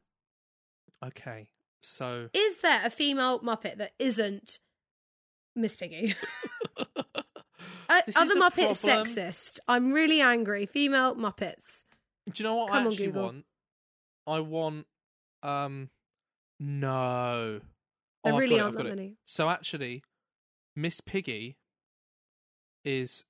[1.04, 1.50] Okay.
[1.82, 4.58] So Is there a female Muppet that isn't
[5.54, 6.14] Miss Piggy?
[7.88, 9.04] Uh, This Are is the a Muppets problem.
[9.06, 9.58] sexist?
[9.66, 10.64] I'm really angry.
[10.66, 11.84] Female Muppets.
[12.32, 13.44] Do you know what Come I actually want?
[14.26, 14.86] I want
[15.42, 15.90] um
[16.58, 17.60] no.
[18.24, 19.16] There Oh, really aren't that many.
[19.24, 20.02] So actually,
[20.76, 21.56] Miss Piggy
[22.84, 23.24] is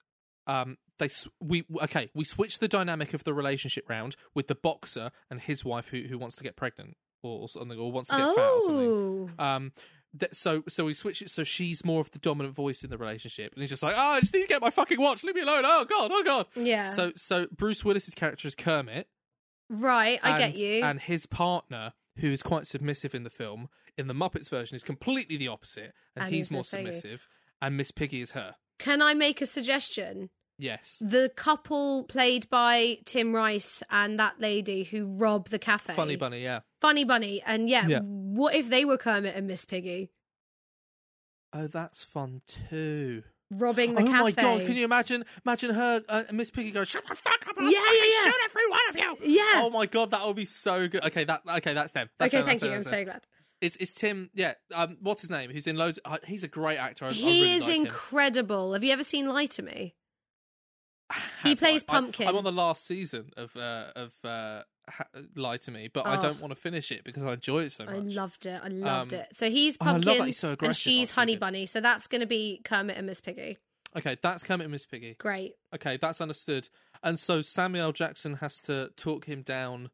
[0.47, 1.09] um they
[1.41, 5.65] we okay we switch the dynamic of the relationship round with the boxer and his
[5.65, 8.61] wife who who wants to get pregnant or something or wants to get fat or
[8.63, 8.89] something.
[8.89, 9.73] Oh, Um,
[10.19, 12.99] th- so so we switch it so she's more of the dominant voice in the
[12.99, 13.53] relationship.
[13.53, 15.23] And he's just like oh I just need to get my fucking watch.
[15.25, 15.63] Leave me alone.
[15.65, 16.47] Oh god oh god.
[16.57, 16.85] Yeah.
[16.85, 19.09] so so Bruce Willis's character is Kermit.
[19.69, 20.83] Right, I get you.
[20.83, 24.83] and his partner who is quite submissive in the film in the Muppets version is
[24.83, 25.93] completely the opposite.
[26.17, 27.29] And, And he's he's more submissive.
[27.63, 28.57] And Miss Piggy is her.
[28.79, 30.31] Can I make a suggestion?
[30.59, 31.01] yes.
[31.05, 35.95] The couple played by Tim Rice and that lady who rob the cafe.
[35.95, 37.43] Funny Bunny yeah Funny Bunny.
[37.45, 38.01] And yeah, Yeah.
[38.03, 40.11] what if they were Kermit and Miss Piggy
[41.53, 44.19] oh that's fun too robbing the oh cafe?
[44.19, 44.67] Oh my god!
[44.67, 45.25] Can you imagine?
[45.45, 47.57] Imagine her, uh, Miss Piggy goes, "Shut the fuck up!
[47.59, 48.25] I'll Yeah, yeah, yeah.
[48.31, 49.43] Shoot every one of you!" Yeah.
[49.57, 51.05] Oh my god, that would be so good.
[51.05, 52.09] Okay, that okay, that's them.
[52.19, 52.77] That's okay, them, thank that's you.
[52.77, 53.27] I'm them, that's so glad.
[53.61, 54.31] It's it's Tim.
[54.33, 54.55] Yeah.
[54.73, 55.51] Um, what's his name?
[55.51, 55.99] Who's in loads?
[56.05, 57.07] Uh, he's a great actor.
[57.07, 57.83] I, I He really is like him.
[57.87, 58.73] incredible.
[58.73, 59.95] Have you ever seen Lie to Me?
[61.43, 61.93] He plays I?
[61.93, 62.29] I- Pumpkin.
[62.29, 66.17] I'm on the last season of uh, of uh, ha- lie to me, but I
[66.17, 66.21] Oh.
[66.21, 67.95] don't want to finish it because I enjoy it so much.
[67.95, 68.61] I loved it.
[68.63, 69.29] I loved Um, it.
[69.35, 71.41] So he's oh, I love that pumpkin he's so and she's honey good.
[71.41, 71.67] bunny.
[71.67, 73.59] So that's going to be Kermit and Miss Piggy.
[73.97, 75.15] Okay, that's Kermit and Miss Piggy.
[75.19, 75.55] Great.
[75.75, 76.69] Okay, that's understood.
[77.03, 79.91] And so Samuel Jackson has to talk him down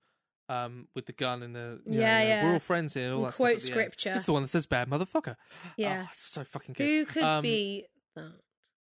[0.50, 2.44] um, with the gun and the Yeah, know, yeah.
[2.44, 3.04] we're all friends here.
[3.06, 3.72] and All We'll that quote the end.
[3.72, 4.14] scripture.
[4.16, 5.36] It's the one that says "bad motherfucker."
[5.78, 6.04] Yeah.
[6.06, 6.84] Oh, so fucking good.
[6.84, 8.32] Who could Um, be that?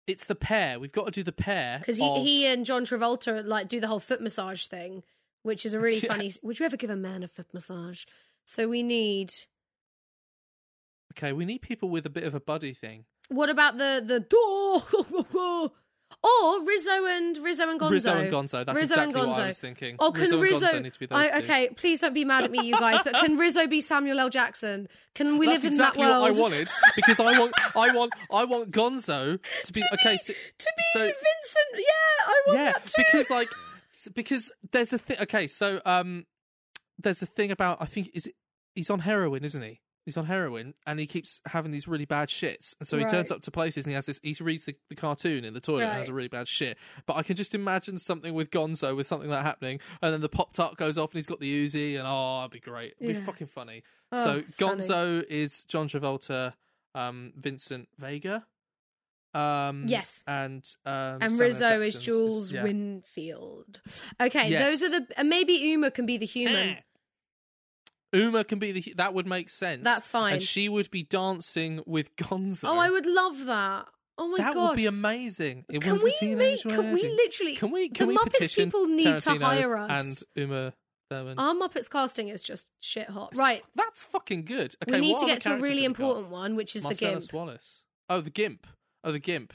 [0.07, 0.79] It's the pair.
[0.79, 3.79] We've got to do the pair Because he, of- he and John Travolta like do
[3.79, 5.03] the whole foot massage thing,
[5.43, 6.13] which is a really Yeah.
[6.13, 6.31] funny.
[6.41, 8.05] Would you ever give a man a foot massage?
[8.45, 9.33] So we need.
[11.13, 13.05] Okay, we need people with a bit of a buddy thing.
[13.29, 15.71] What about the the door?
[16.23, 17.91] or Rizzo and Rizzo and Gonzo.
[17.91, 18.65] Rizzo and Gonzo.
[18.65, 19.95] That's Rizzo and exactly what I was thinking.
[19.99, 20.55] Or can Rizzo, Rizzo?
[20.57, 22.73] and Gonzo need to be those I, okay, please don't be mad at me, you
[22.73, 23.01] guys.
[23.03, 24.29] But can Rizzo be Samuel L.
[24.29, 24.87] Jackson?
[25.15, 26.23] Can we That's live in exactly that world?
[26.31, 30.13] what I wanted because I want, I want, I want Gonzo to be To okay.
[30.13, 31.15] be- so, to be so- Vincent,
[31.75, 32.93] yeah, I want yeah, that too.
[32.97, 33.49] because like,
[34.13, 35.17] because there's a thing.
[35.21, 36.25] Okay, so um,
[36.99, 38.35] there's a thing about I think is it,
[38.75, 39.81] he's on heroin, isn't he?
[40.07, 42.73] He's on heroin, and he keeps having these really bad shits.
[42.79, 44.21] And so he turns up to places, and he has this.
[44.23, 46.77] He reads the, the cartoon in the toilet, and has a really bad shit.
[47.05, 50.21] But I can just imagine something with Gonzo, with something like that happening, and then
[50.21, 52.93] the pop tart goes off, and he's got the Uzi, and oh, it'd be great.
[53.01, 53.83] It'd be fucking funny.
[54.13, 54.77] Oh, so stunning.
[54.77, 56.53] Gonzo is John Travolta,
[56.95, 58.45] um, Vincent Vega.
[59.33, 60.23] Um, Yes.
[60.25, 62.63] and um, and Rizzo is Jules yeah.
[62.63, 63.81] Winfield.
[64.21, 64.79] Okay, Yes.
[64.79, 65.19] those are the.
[65.19, 66.77] And maybe Uma can be the human.
[68.13, 69.83] Uma can be the that would make sense.
[69.83, 70.33] That's fine.
[70.33, 72.65] and she would be dancing with Gonzo.
[72.69, 73.87] Oh, I would love that.
[74.17, 74.69] Oh my god, that gosh.
[74.69, 75.65] would be amazing.
[75.69, 76.75] It can was we a teenage make?
[76.75, 77.55] Can we literally?
[77.55, 77.89] Can we?
[77.89, 80.25] Can the we Muppets people need to hire us.
[80.35, 80.73] and Uma
[81.09, 81.37] Thurman?
[81.37, 83.33] Our Muppets casting is just shit hot.
[83.35, 83.63] Right.
[83.75, 84.75] that's fucking good.
[84.83, 86.03] Okay, we need to get to a really have we got?
[86.05, 87.31] important one, which is the Gimp.
[87.33, 87.83] Wallace.
[88.09, 88.65] Oh, the Gimp.
[89.03, 89.53] Oh, the Gimp.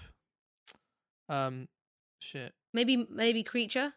[1.28, 1.68] Um,
[2.20, 2.52] shit.
[2.74, 3.94] Maybe, maybe creature,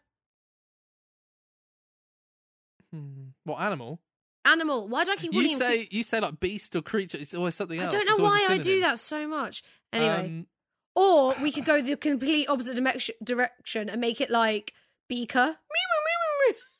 [2.91, 3.29] Hmm.
[3.43, 3.99] What animal?
[4.45, 4.87] Animal.
[4.87, 7.17] Why do I keep calling You say you say like beast or creature.
[7.17, 7.93] It's always something else.
[7.93, 9.63] I don't know why I do that so much.
[9.91, 10.47] Anyway, Um,
[10.95, 14.73] or we could go the complete opposite direction, direction and make it like
[15.09, 15.57] Beaker.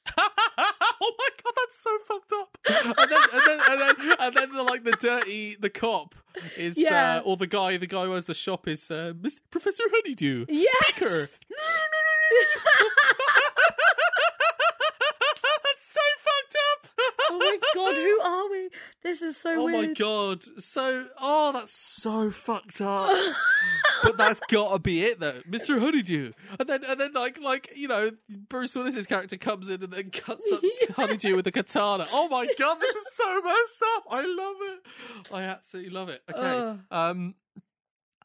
[0.18, 2.58] oh my god, that's so fucked up.
[2.70, 6.14] And then, and then, and then, and then the, like the dirty, the cop
[6.56, 7.18] is, Yeah.
[7.18, 9.40] uh, or the guy, the guy who owns the shop is uh, Mr.
[9.50, 10.46] Professor Honeydew.
[10.48, 10.76] Yes.
[10.86, 11.28] Beaker.
[17.76, 18.70] god, who are we?
[19.04, 19.88] This is so Oh weird.
[19.90, 20.44] my god!
[20.62, 23.36] So, oh, that's so fucked up.
[24.04, 25.80] but that's gotta be it, though, Mr.
[25.80, 26.32] Honeydew.
[26.60, 28.12] And then, and then, like, like you know,
[28.50, 30.62] Bruce Willis's character comes in and then cuts up
[30.96, 32.08] Honeydew with a katana.
[32.12, 34.04] Oh my god, this is so messed up.
[34.10, 35.34] I love it.
[35.34, 36.22] I absolutely love it.
[36.34, 36.40] Okay.
[36.42, 36.80] Ugh.
[36.92, 37.36] Um.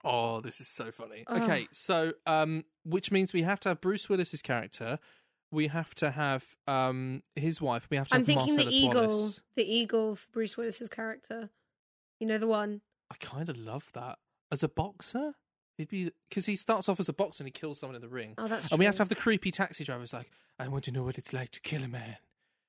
[0.03, 1.25] Oh, this is so funny.
[1.27, 1.43] Ugh.
[1.43, 4.99] Okay, so um, which means we have to have Bruce Willis's character.
[5.53, 7.87] We have to have um his wife.
[7.91, 9.41] We have to I'm have thinking the eagle, Wallace.
[9.57, 11.51] the eagle for Bruce Willis's character.
[12.21, 12.83] You know the one.
[13.11, 14.19] I kind of love that
[14.53, 15.33] as a boxer.
[15.77, 18.09] He'd be because he starts off as a boxer and he kills someone in the
[18.09, 20.01] ring, Oh, that's and we have to have the creepy taxi driver.
[20.01, 22.17] who's like, I want to know what it's like to kill a man,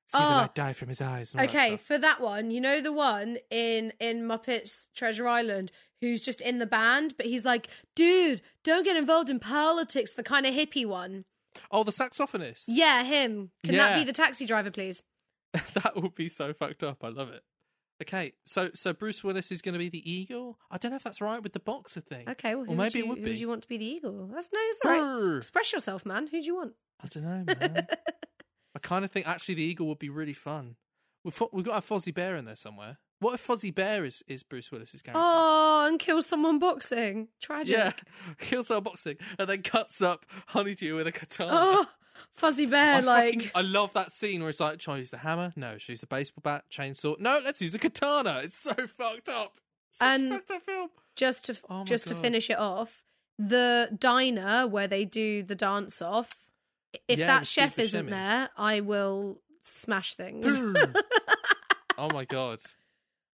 [0.08, 0.22] see Oh.
[0.30, 1.34] the light die from his eyes.
[1.34, 5.28] And all that Okay, for that one, you know the one in in Muppets Treasure
[5.28, 10.13] Island who's just in the band, but he's like, dude, don't get involved in politics.
[10.13, 11.26] The kind of hippie one.
[11.70, 12.66] Oh, the saxophonist.
[12.68, 13.52] Yeah, him.
[13.64, 15.04] Can that be the taxi driver, please?
[15.54, 17.04] that would be so fucked up.
[17.04, 17.44] I love it.
[18.02, 20.58] Okay, so so Bruce Willis is going to be the eagle.
[20.72, 22.28] I don't know if that's right with the boxer thing.
[22.30, 23.30] Okay, well, who Or maybe would you, it would who be.
[23.32, 24.28] would you want to be the eagle?
[24.34, 25.38] That's no, it's all right.
[25.38, 26.26] Express yourself, man.
[26.28, 26.74] Who do you want?
[27.04, 27.88] I don't know, man.
[28.76, 30.78] I kind of think actually the eagle would be really fun.
[31.24, 32.98] We've we've got a Fozzie Bear in there somewhere.
[33.21, 35.21] What if Fozzie Bear is, is Bruce Willis's character?
[35.23, 37.27] Oh, and kill someone boxing.
[37.39, 37.77] Tragic.
[37.77, 37.91] yeah,
[38.39, 41.51] kills someone boxing and then cuts up Honeydew with a katana.
[41.53, 41.86] Oh,
[42.39, 43.34] Fozzie Bear, I, like.
[43.36, 45.53] fucking, I love that scene where it's like, try to use the hammer.
[45.55, 47.19] No, should use the baseball bat, chainsaw.
[47.19, 48.41] No, let's use a katana.
[48.43, 49.53] It's so fucked up.
[49.91, 50.89] Such And- fucked up film.
[51.15, 53.03] just to Oh just to finish it off,
[53.38, 56.31] the diner where they do the dance off.
[57.07, 60.62] If Yeah, that chef isn't there, I will smash things.
[61.97, 62.60] Oh my god.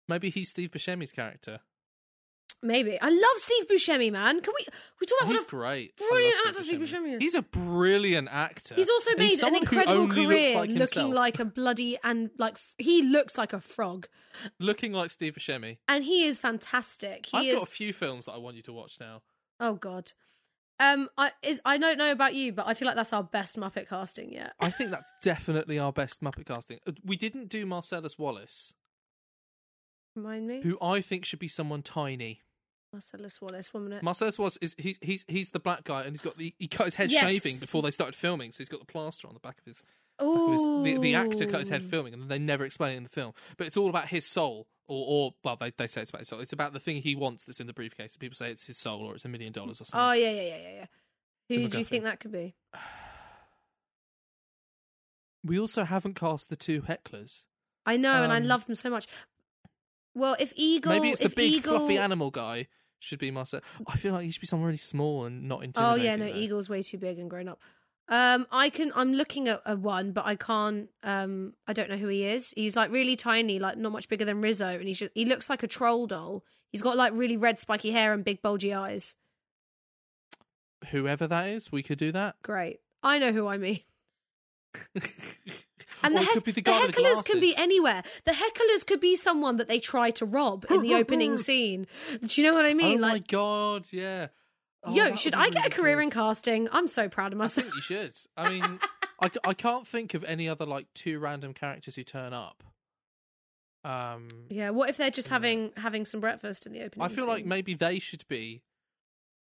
[0.08, 1.60] Maybe he's Steve Buscemi's character.
[2.62, 4.40] Maybe I love Steve Buscemi, man.
[4.40, 4.66] Can we
[5.02, 5.98] we talk about He's what a, great.
[5.98, 7.22] Brilliant love actor Steve Buscemi is.
[7.22, 8.76] He's a brilliant actor.
[8.76, 13.38] He's also made an incredible career like looking like a bloody and like he looks
[13.38, 14.08] like a frog,
[14.60, 15.80] looking like Steve Buscemi.
[15.90, 17.26] and he is fantastic.
[17.26, 17.56] He I've is.
[17.56, 19.24] got a few films that I want you to watch now.
[19.60, 20.14] oh God,
[20.80, 23.58] um, I is I don't know about you, but I feel like that's our best
[23.58, 24.54] Muppet casting yet.
[24.62, 26.80] I think that's definitely our best Muppet casting.
[26.88, 28.74] Uh, We didn't do Marcellus Wallace,
[30.16, 30.62] Remind me.
[30.62, 32.42] who I think should be someone tiny.
[32.92, 34.04] Marcellus Wallace, one minute.
[34.04, 36.86] Marcellus was is he's he's he's the black guy, and he's got the he cut
[36.86, 37.28] his head Yes.
[37.28, 39.84] shaving before they started filming, so he's got the plaster on the back of his.
[40.20, 41.88] back of his the, the actor cut his head Ooh.
[41.88, 43.34] filming, and they never explain it in the film.
[43.58, 46.28] But it's all about his soul, or or well, they they say it's about his
[46.28, 46.40] soul.
[46.40, 48.16] It's about the thing he wants that's in the briefcase.
[48.16, 50.10] People say it's his soul, or it's a million dollars or something.
[50.10, 50.86] Oh yeah, yeah, yeah, yeah, yeah.
[51.58, 52.54] Who do you think that could be?
[55.44, 57.46] we also haven't cast the two hecklers.
[57.86, 59.08] I know, and I Um, love them so much.
[60.16, 62.68] Well, if Eagle, Maybe it's the big Eagle, fluffy animal guy.
[63.00, 63.60] Should be Marcel.
[63.86, 66.02] I feel like he should be someone really small and not intimidating.
[66.02, 66.40] Oh yeah, no, though.
[66.40, 67.60] Eagle's way too big and grown up.
[68.08, 68.92] Um, I can.
[68.96, 70.90] I'm looking at a one, but I can't.
[71.04, 72.54] Um, I don't know who he is.
[72.56, 75.50] He's like really tiny, like not much bigger than Rizzo, and he's just, he looks
[75.50, 76.44] like a troll doll.
[76.72, 79.16] He's got like really red spiky hair and big bulgy eyes.
[80.92, 82.36] Whoever that is, we could do that.
[82.42, 82.80] Great.
[83.02, 83.82] I know who I mean.
[86.04, 88.04] And the, it heck- could be the the guy the hecklers can be anywhere.
[88.26, 91.88] The hecklers could be someone that they try to rob in the opening scene.
[92.26, 92.98] Do you know what I mean?
[92.98, 94.28] oh my god, yeah.
[94.84, 96.04] Oh, yo, should I get a career good.
[96.04, 96.68] in casting?
[96.72, 97.66] I'm so proud of I myself.
[97.66, 98.16] think you should.
[98.36, 98.80] I mean,
[99.22, 102.64] I, I can't think of any other like two random characters who turn up.
[103.86, 104.72] Um, Yeah.
[104.72, 105.36] What if they're just Yeah.
[105.36, 107.06] having having some breakfast in the opening?
[107.06, 108.62] I feel like maybe they should be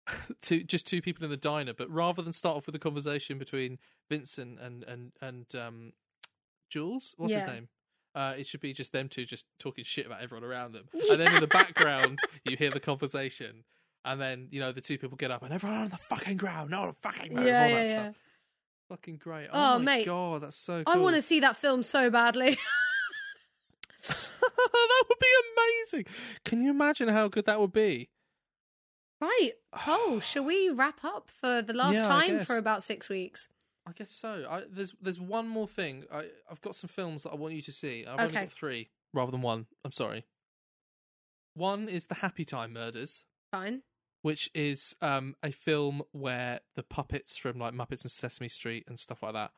[0.42, 3.38] two just two people in the diner, but rather than start off with a conversation
[3.38, 3.80] between
[4.10, 5.94] Vincent and and and um,
[6.74, 7.42] Jules, what's Yeah.
[7.42, 7.70] his name?
[8.16, 11.20] Uh, it should be just them two just talking shit about everyone around them, and
[11.20, 13.64] then in the background you hear the conversation,
[14.04, 16.72] and then you know the two people get up and everyone on the fucking ground,
[16.72, 18.04] no fucking move, Yeah, all yeah, that yeah.
[18.06, 18.16] stuff.
[18.90, 19.50] Fucking great!
[19.54, 20.06] Oh, Oh, my mate.
[20.08, 20.84] god, that's so.
[20.88, 22.58] I want to see that film so badly.
[24.08, 25.28] that would be
[25.94, 26.06] amazing.
[26.44, 28.10] Can you imagine how good that would be?
[29.22, 30.20] right, Cole.
[30.22, 33.48] shall we wrap up for the last Yeah, time for about six weeks?
[33.88, 34.46] I guess so.
[34.50, 36.06] I, there's there's one more thing.
[36.12, 38.06] I, I've got some films that I want you to see.
[38.06, 38.46] I've only Okay.
[38.46, 39.66] got three rather than one.
[39.84, 40.26] I'm sorry.
[41.56, 43.84] One is the Happy Time Murders, Fine.
[44.22, 48.98] which is um, a film where the puppets from like Muppets and Sesame Street and
[49.00, 49.52] stuff like that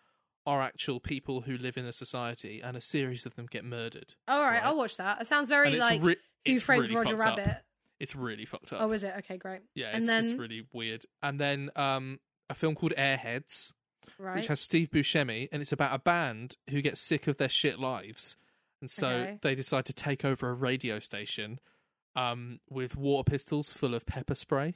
[0.45, 4.13] are actual people who live in a society, and a series of them get murdered.
[4.27, 4.63] All right, Right.
[4.63, 5.19] I'll watch that.
[5.21, 7.37] It sounds very like re- Who Framed really Roger fucked up.
[7.39, 7.57] Rabbit.
[7.99, 8.81] It's really fucked up.
[8.81, 9.13] Oh, is it?
[9.19, 9.61] Okay, great.
[9.73, 11.03] yeah, and it's, it's really weird.
[11.23, 13.71] And then um, a film called Airheads,
[14.17, 14.35] Right.
[14.35, 17.79] which has Steve Buscemi, and it's about a band who get sick of their shit
[17.79, 18.37] lives,
[18.81, 19.39] and so Okay.
[19.41, 21.59] they decide to take over a radio station
[22.15, 24.75] um, with water pistols full of pepper spray,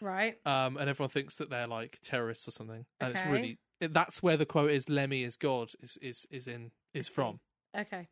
[0.00, 0.38] right.
[0.46, 2.86] um, and everyone thinks that they're like terrorists or something.
[3.00, 6.70] And it's really that's where the quote is "Lemmy is God" is is is in
[6.94, 7.40] is from.
[7.76, 8.08] Okay.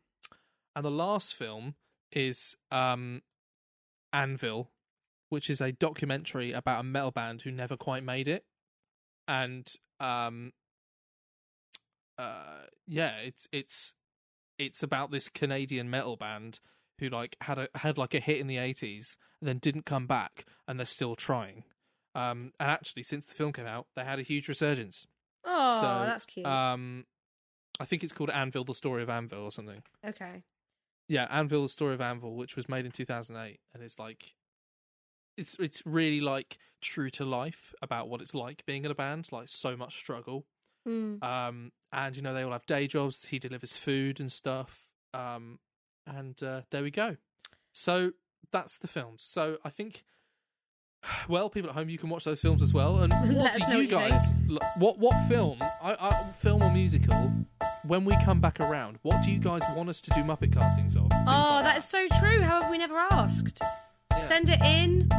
[0.75, 1.75] And the last film
[2.11, 3.21] is um,
[4.13, 4.71] Anvil,
[5.29, 8.45] which is a documentary about a metal band who never quite made it.
[9.27, 10.51] And um,
[12.17, 13.95] uh, yeah, it's it's
[14.57, 16.59] it's about this Canadian metal band
[16.99, 20.05] who like had a had like a hit in the eighties and then didn't come
[20.05, 21.63] back, and they're still trying.
[22.15, 25.07] Um, and actually, since the film came out, they had a huge resurgence.
[25.45, 26.45] Oh, so, that's cute.
[26.45, 27.05] Um,
[27.79, 29.81] I think it's called Anvil: The Story of Anvil or something.
[30.05, 30.43] okay.
[31.07, 34.35] Yeah, Anvil: The Story of Anvil, which was made in 2008, and it's like,
[35.39, 39.29] it's it's really like true to life about what it's like being in a band,
[39.31, 40.45] like so much struggle.
[40.87, 41.23] Mm.
[41.23, 43.25] Um, and you know they all have day jobs.
[43.25, 44.81] He delivers food and stuff.
[45.13, 45.59] Um,
[46.05, 47.17] and uh, there we go.
[47.71, 48.11] So
[48.51, 49.23] that's the films.
[49.23, 50.03] So I think.
[51.29, 52.97] Well, people at home, you can watch those films as well.
[52.97, 54.33] And what do you guys?
[54.77, 55.57] What what film?
[55.61, 57.31] I, I, film or musical?
[57.83, 60.97] When we come back around, what do you guys want us to do Muppet castings
[60.97, 61.03] of?
[61.09, 62.41] Things Oh, like that is so true.
[62.41, 63.61] How have we never asked?
[64.11, 64.27] Yeah.
[64.27, 65.09] Send it in.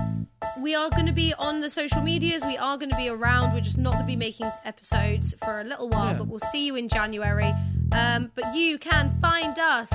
[0.61, 2.45] We are going to be on the social medias.
[2.45, 3.55] We are going to be around.
[3.55, 6.19] We're just not going to be making episodes for a little while, Yeah.
[6.19, 7.53] but we'll see you in January.
[7.93, 9.93] Um, but you can find us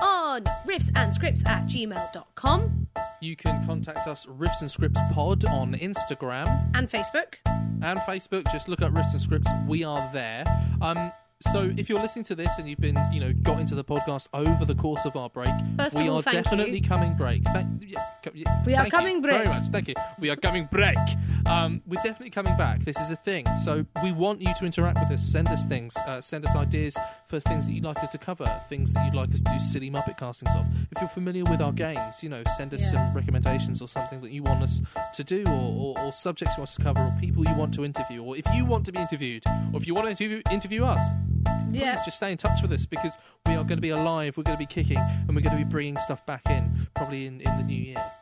[0.00, 2.88] on riffsandscripts at gmail.com
[3.20, 7.36] You can contact us Riffs and Scripts Pod on Instagram and Facebook.
[7.46, 8.50] and Facebook.
[8.52, 9.50] Just look up Riffs and Scripts.
[9.66, 10.44] We are there.
[10.80, 11.12] Um,
[11.52, 14.28] so if you're listening to this and you've been, you know, got into the podcast
[14.32, 16.82] over the course of our break, First of we all, are thank definitely you.
[16.88, 17.42] coming break.
[17.44, 19.36] Thank, yeah, co- yeah, We are thank you coming break.
[19.44, 19.68] Very much.
[19.68, 19.94] Thank you.
[20.18, 20.96] We are coming break.
[21.46, 22.80] Um, we're definitely coming back.
[22.84, 23.44] This is a thing.
[23.62, 25.22] So we want you to interact with us.
[25.26, 25.94] Send us things.
[26.06, 28.46] Uh, send us ideas for things that you'd like us to cover.
[28.70, 30.64] Things that you'd like us to do silly Muppet castings of.
[30.90, 32.92] If you're familiar with our games, you know, send us Yeah.
[32.92, 34.80] some recommendations or something that you want us
[35.14, 37.74] to do, or, or, or subjects you want us to cover, or people you want
[37.74, 40.40] to interview, or if you want to be interviewed, or if you want to interview,
[40.50, 41.02] interview us
[41.70, 41.94] Yeah.
[41.94, 44.44] please just stay in touch with us because we are going to be alive, we're
[44.44, 47.40] going to be kicking, and we're going to be bringing stuff back in probably in,
[47.40, 48.12] in the new year.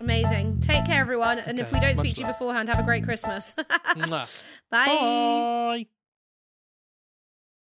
[0.00, 0.60] Amazing.
[0.60, 1.38] Take care, everyone.
[1.38, 3.54] And if we don't speak to you beforehand, have a great Christmas.
[3.96, 4.26] Bye.
[4.70, 5.86] Bye.